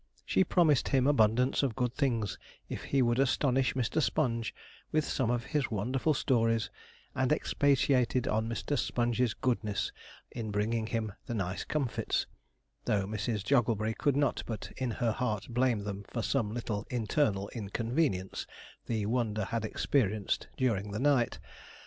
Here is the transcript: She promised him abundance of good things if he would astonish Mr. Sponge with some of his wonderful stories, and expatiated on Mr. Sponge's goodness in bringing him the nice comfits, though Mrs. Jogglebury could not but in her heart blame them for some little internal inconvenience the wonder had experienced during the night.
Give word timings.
She 0.25 0.43
promised 0.43 0.87
him 0.87 1.05
abundance 1.05 1.61
of 1.61 1.75
good 1.75 1.93
things 1.93 2.39
if 2.67 2.85
he 2.85 3.03
would 3.03 3.19
astonish 3.19 3.75
Mr. 3.75 4.01
Sponge 4.01 4.51
with 4.91 5.05
some 5.05 5.29
of 5.29 5.43
his 5.43 5.69
wonderful 5.69 6.15
stories, 6.15 6.71
and 7.13 7.31
expatiated 7.31 8.27
on 8.27 8.49
Mr. 8.49 8.75
Sponge's 8.79 9.35
goodness 9.35 9.91
in 10.31 10.49
bringing 10.49 10.87
him 10.87 11.13
the 11.27 11.35
nice 11.35 11.63
comfits, 11.63 12.25
though 12.85 13.05
Mrs. 13.05 13.43
Jogglebury 13.45 13.93
could 13.93 14.15
not 14.15 14.41
but 14.47 14.71
in 14.75 14.89
her 14.89 15.11
heart 15.11 15.45
blame 15.51 15.81
them 15.83 16.03
for 16.07 16.23
some 16.23 16.51
little 16.51 16.87
internal 16.89 17.47
inconvenience 17.49 18.47
the 18.87 19.05
wonder 19.05 19.45
had 19.45 19.63
experienced 19.63 20.47
during 20.57 20.89
the 20.93 20.99
night. 20.99 21.37